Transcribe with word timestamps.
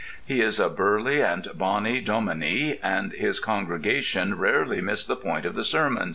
He 0.25 0.41
is 0.41 0.59
a 0.59 0.67
burly 0.67 1.21
and 1.21 1.47
bonny 1.53 1.99
dominie, 2.01 2.79
and 2.81 3.11
his 3.11 3.39
congregation 3.39 4.35
rarely 4.35 4.81
miss 4.81 5.05
the 5.05 5.15
point 5.15 5.45
of 5.45 5.53
the 5.53 5.63
sermon. 5.63 6.09